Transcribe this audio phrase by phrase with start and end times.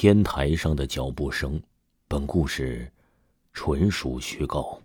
[0.00, 1.60] 天台上的脚步声，
[2.06, 2.88] 本故事
[3.52, 4.80] 纯属虚构。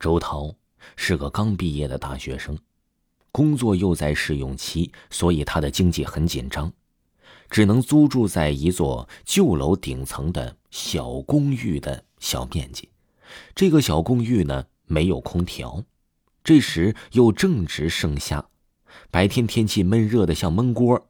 [0.00, 0.52] 周涛
[0.96, 2.58] 是个刚毕业的大学生，
[3.30, 6.72] 工作又在试用期，所以他的经济很紧张，
[7.48, 12.88] 只能租住在一座旧楼顶层的小公寓的小面积。
[13.54, 15.84] 这个小公寓呢，没有空调，
[16.42, 18.44] 这时又正值盛夏，
[19.12, 21.07] 白天天气闷热的像闷锅。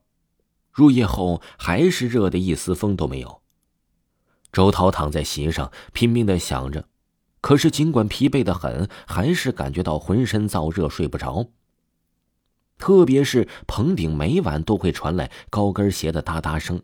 [0.73, 3.43] 入夜后还是热的一丝风都没有。
[4.53, 6.89] 周涛躺在席上拼命的想着，
[7.41, 11.51] 可是尽管疲惫的很，还是感觉到浑身燥热，睡不着。
[12.79, 16.81] 特别是棚顶每晚都会传来高跟鞋的哒哒声，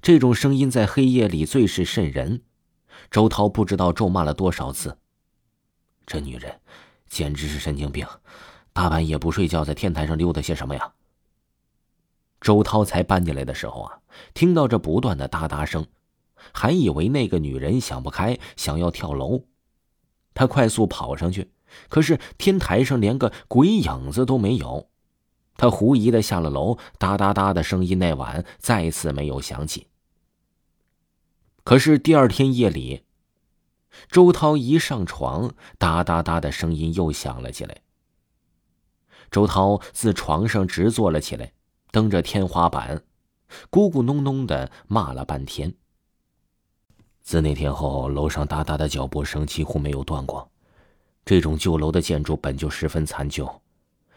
[0.00, 2.42] 这种声音在黑夜里最是瘆人。
[3.10, 4.96] 周涛不知道咒骂了多少次，
[6.06, 6.60] 这女人
[7.06, 8.06] 简直是神经病，
[8.72, 10.92] 大半夜不睡觉在天台上溜达些什么呀？
[12.44, 13.98] 周涛才搬进来的时候啊，
[14.34, 15.86] 听到这不断的哒哒声，
[16.52, 19.46] 还以为那个女人想不开，想要跳楼。
[20.34, 21.50] 他快速跑上去，
[21.88, 24.90] 可是天台上连个鬼影子都没有。
[25.56, 29.86] 他狐疑的下了楼，哒哒哒的声音那晚再次没有响起。
[31.62, 33.04] 可是第二天夜里，
[34.10, 37.80] 周涛一上床，哒哒哒的声音又响了起来。
[39.30, 41.52] 周涛自床上直坐了起来。
[41.94, 43.04] 蹬着天花板，
[43.70, 45.72] 咕咕哝哝的骂了半天。
[47.22, 50.50] 自那天后，楼上哒哒的脚步声几乎没有断过。
[51.24, 53.48] 这种旧楼的建筑本就十分残旧，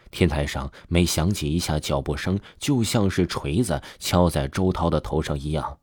[0.09, 5.77] 天台上每响起一下脚步声，就像是锤子敲在周涛的头上一样。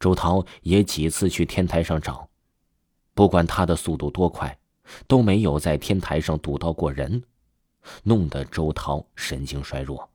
[0.00, 2.26] 周涛也几次去天台上找，
[3.12, 4.58] 不管他的速度多快，
[5.06, 7.22] 都没有在天台上堵到过人，
[8.04, 10.08] 弄得周涛神经衰弱。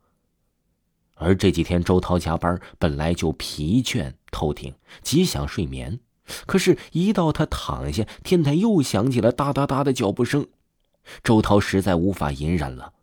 [1.24, 6.00] 而这几天，周涛加班本来就疲倦透顶，极想睡眠，
[6.46, 10.46] 可是，一到他躺下，天台又响起了哒哒哒的脚步声，
[11.24, 12.94] 周涛实在无法隐忍了，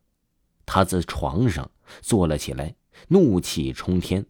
[0.66, 1.70] 他自床上
[2.02, 2.74] 坐了起来，
[3.08, 4.26] 怒气冲天。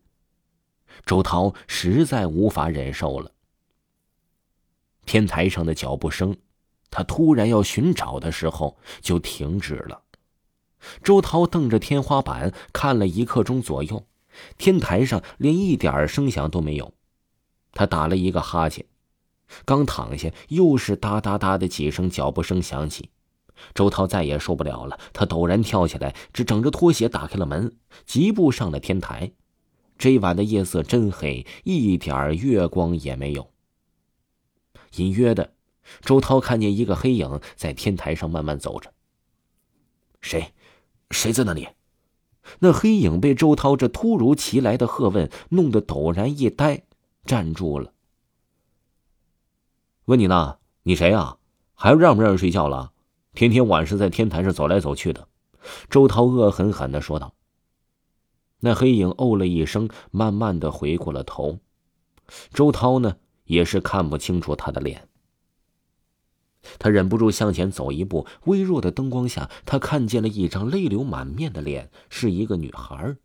[1.04, 3.32] 周涛实在无法忍受了，
[5.04, 6.37] 天台上的脚步声，
[6.91, 10.03] 他突然要寻找的时候就停止了。
[11.02, 14.06] 周涛瞪着天花板看了一刻钟左右，
[14.58, 16.94] 天台上连一点声响都没有。
[17.72, 18.84] 他打了一个哈欠，
[19.64, 23.10] 刚躺下，又是哒哒哒的几声脚步声响起。
[23.74, 27.76] 周涛再也受不了了，他陡然跳起来，只整着拖鞋打开了门，
[28.06, 29.32] 疾步上了天台。
[29.98, 33.52] 这晚的夜色真黑，一点月光也没有。
[34.96, 35.52] 隐约的，
[36.00, 38.94] 周涛看见一个黑影在天台上慢慢走着。
[40.22, 40.54] 谁？
[41.10, 41.69] 谁在那里？
[42.60, 46.84] 那黑影被周涛这突如其来的喝问弄得陡然一呆，
[47.25, 47.93] 站住了。
[50.06, 50.59] 问你呢？
[50.82, 51.37] 你谁啊？
[51.75, 52.93] 还让不让人睡觉了？
[53.34, 55.28] 天天晚上在天台上走来走去的。
[55.91, 57.34] 周涛恶狠狠的说道。
[58.60, 61.59] 那黑影哦了一声，慢慢的回过了头。
[62.53, 65.09] 周涛呢，也是看不清楚他的脸。
[66.78, 73.16] 他忍不住向前走一步，微弱的灯光下，他看见了一张泪流满面的脸，是一个女孩，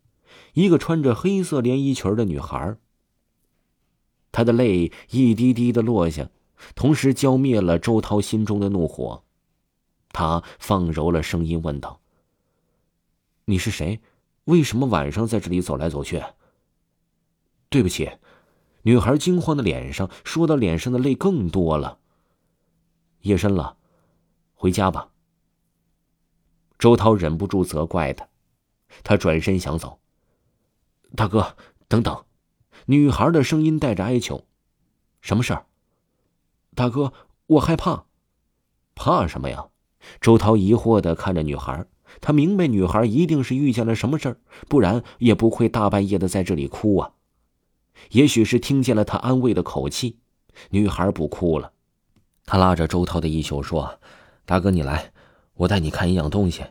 [0.54, 2.76] 一个穿着黑色连衣裙的女孩。
[4.32, 6.28] 她的泪一滴滴的落下，
[6.74, 9.22] 同时浇灭了周涛心中的怒火。
[10.10, 12.00] 他放柔了声音问道
[13.46, 14.00] ：“你是谁？
[14.44, 16.22] 为什么晚上在这里走来走去？”
[17.68, 18.10] 对不起，
[18.82, 21.98] 女孩惊慌的脸上说到，脸上的泪更多了。
[23.26, 23.76] 夜深了，
[24.54, 25.10] 回家吧。
[26.78, 28.28] 周涛忍不住责怪他，
[29.02, 29.98] 他转身想走。
[31.16, 31.56] 大哥，
[31.88, 32.24] 等等！
[32.86, 34.44] 女孩的声音带着哀求
[35.20, 35.66] ：“什么事儿？”
[36.76, 37.12] 大哥，
[37.46, 38.04] 我害怕。
[38.94, 39.68] 怕什么呀？
[40.20, 41.84] 周涛疑惑的看着女孩，
[42.20, 47.12] 他明白女孩一定是遇见了什么事儿，不然也不会大半夜的在这里哭啊。
[48.10, 50.18] 也许是听见了他安慰的口气，
[50.70, 51.72] 女孩不哭了。
[52.46, 53.98] 他拉着周涛的衣袖说
[54.46, 55.12] ：“大哥，你来，
[55.54, 56.64] 我带你看一样东西。”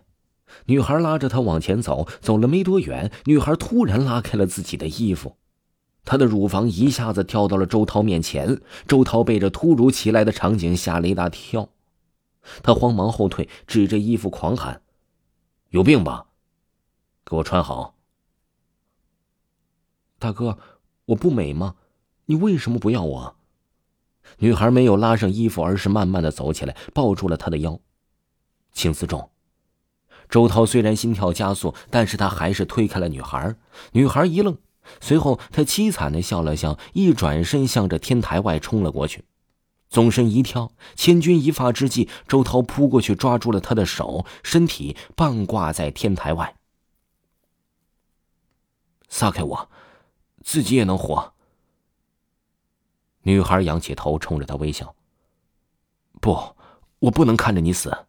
[0.67, 5.35] 女孩拉着他往前走，走了没多远，女孩突然拉开了自己的衣服，
[6.05, 8.61] 她的乳房一下子跳到了周涛面前。
[8.87, 11.67] 周涛被这突如其来的场景吓了一大跳，
[12.63, 14.81] 他慌忙后退，指着衣服狂喊
[15.71, 16.27] ：“有病吧？
[17.25, 17.95] 给我穿好！”
[20.17, 20.57] 大哥，
[21.07, 21.75] 我不美吗？
[22.27, 23.35] 你为什么不要我？
[24.39, 27.79] 女孩没有拉上衣服，而是慢慢的走起来，抱住了他的腰。
[28.71, 29.29] 请自重。
[30.27, 33.55] 周涛虽然心跳加速，但是他还是推开了女孩。
[33.91, 34.57] 女孩一愣，
[34.99, 39.23] 随后，他凄惨的笑了笑，一转身向着天台外冲了过去，
[39.87, 46.55] 纵身一跳，千钧一发之际，周涛扑过去抓住了他的手，身体半挂在天台外。
[49.07, 49.69] 撒开我，
[50.43, 51.34] 自己也能活。
[53.27, 54.93] 女孩仰起头，冲着他微笑。
[56.21, 56.37] 不，
[56.99, 58.05] 我不能看着你死，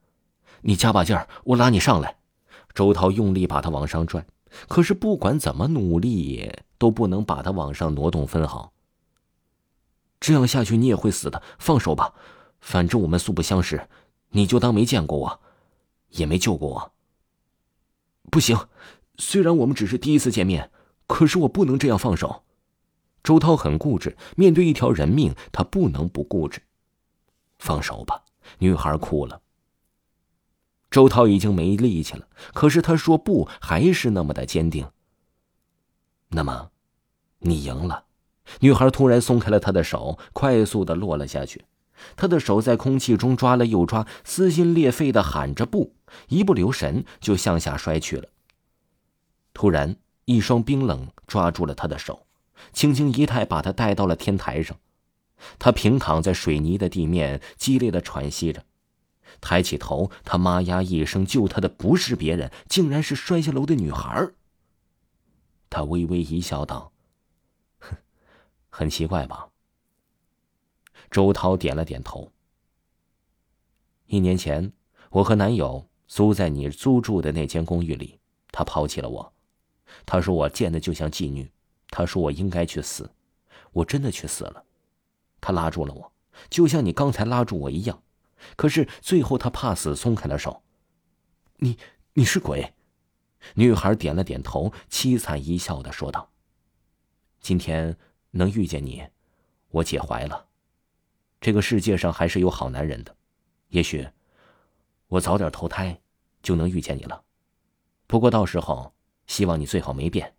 [0.60, 2.18] 你加把劲儿，我拉你上来。
[2.74, 4.26] 周涛用力把他往上拽，
[4.68, 8.74] 可是不管怎么努力，都不能把他往上挪动分毫。
[10.20, 12.12] 这样下去你也会死的，放手吧，
[12.60, 13.88] 反正我们素不相识，
[14.28, 15.40] 你就当没见过我，
[16.10, 16.92] 也没救过我。
[18.30, 18.68] 不行，
[19.16, 20.70] 虽然我们只是第一次见面，
[21.06, 22.42] 可是我不能这样放手。
[23.26, 26.62] 周涛很固执，面对一条人命，他不能不固执。
[27.58, 28.22] 放手吧，
[28.60, 29.42] 女孩哭了。
[30.92, 34.88] 周涛已经没力气了，可是他说不，还是那么的坚定。
[36.28, 36.70] 那么，
[37.40, 38.04] 你赢了。
[38.60, 41.64] 女孩突然松开了他的手，快速的落了下去。
[42.14, 45.96] 他的手在空气中抓了又抓，撕心裂肺的喊着“不”，
[46.30, 48.28] 一不留神就向下摔去了。
[49.52, 49.96] 突然，
[50.26, 52.25] 一双冰冷抓住了他的手。
[52.72, 54.78] 轻轻一抬，把他带到了天台上。
[55.58, 58.64] 他平躺在水泥的地面，激烈的喘息着。
[59.40, 64.30] 抬起头，他妈呀一声，救他的不是别人，竟然是摔下楼的女孩。
[65.68, 66.92] 他微微一笑，道
[67.80, 67.96] ：“哼，
[68.70, 69.50] 很奇怪吧？”
[71.10, 72.32] 周涛点了点头。
[74.06, 74.72] 一年前，
[75.10, 78.18] 我和男友租在你租住的那间公寓里，
[78.50, 79.32] 他抛弃了我。
[80.06, 81.50] 他说我贱的就像妓女。
[81.88, 83.10] 他说：“我应该去死，
[83.72, 84.64] 我真的去死了。”
[85.40, 86.12] 他拉住了我，
[86.50, 88.02] 就像你刚才拉住我一样。
[88.56, 90.62] 可是最后他怕死，松开了手。
[91.56, 91.78] 你
[92.14, 92.74] 你是鬼？
[93.54, 96.30] 女孩点了点头，凄惨一笑的说道
[97.40, 97.96] ：“今天
[98.32, 99.06] 能遇见你，
[99.70, 100.46] 我解怀了。
[101.40, 103.16] 这个世界上还是有好男人的。
[103.68, 104.08] 也许
[105.06, 106.00] 我早点投胎，
[106.42, 107.22] 就能遇见你了。
[108.06, 108.92] 不过到时候，
[109.26, 110.34] 希望你最好没变。”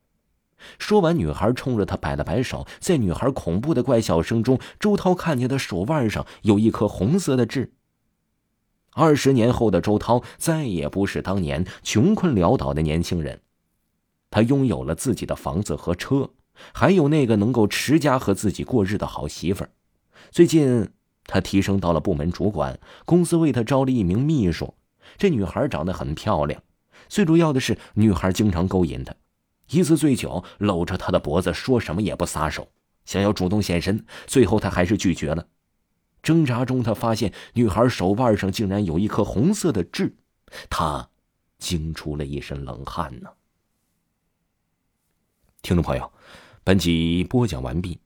[0.80, 2.66] 说完，女孩冲着他摆了摆手。
[2.80, 7.74] 在女孩恐怖的怪笑声中，周涛看见他手腕上有一颗红色的痣。
[8.94, 13.40] 二十年后的周涛再也不是当年穷困潦倒的年轻人，
[14.32, 16.32] 他拥有了自己的房子和车，
[16.74, 19.70] 还有那个能够持家和自己过日的好媳妇儿。
[20.32, 20.90] 最近，
[21.26, 24.74] 他提升到了部门主管，公司为他招了一名秘书。
[25.18, 26.62] 这女孩长得很漂亮，
[27.08, 29.14] 最主要的是，女孩经常勾引他。
[29.70, 32.70] 一次醉酒，搂着他的脖子，说什么也不撒手，
[33.06, 35.48] 想要主动现身，最后他还是拒绝了。
[36.24, 40.16] 挣扎中，他发现女孩手腕上竟然有一颗红色的痣，
[40.70, 41.10] 他
[41.58, 43.30] 惊出了一身冷汗呢。
[45.62, 46.12] 听众朋友，
[46.64, 48.00] 本集播讲完毕。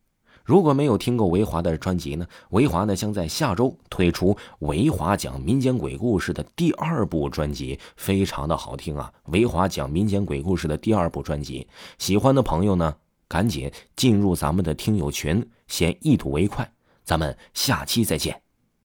[0.52, 2.28] 如果没有听过维华的专辑呢？
[2.50, 9.10] 维华呢将在下周推出维华讲民间鬼故事的第二部专辑，非常的好听啊！
[9.28, 11.66] 维华讲民间鬼故事的第二部专辑，
[12.00, 12.94] 喜欢的朋友呢，
[13.30, 16.70] 赶紧进入咱们的听友群，先一睹为快。
[17.06, 18.42] 咱们下期再见。